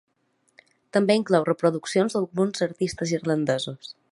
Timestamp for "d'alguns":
2.17-2.65